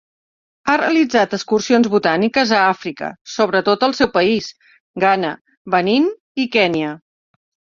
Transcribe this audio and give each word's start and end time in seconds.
Ha 0.71 0.75
realitzat 0.81 1.35
excursions 1.37 1.89
botàniques 1.95 2.53
a 2.59 2.63
Àfrica, 2.71 3.11
sobretot 3.35 3.87
al 3.89 3.95
seu 4.01 4.09
país, 4.19 4.49
Ghana, 5.05 5.35
Benín, 5.77 6.09
i 6.47 6.51
Kenya. 6.57 6.97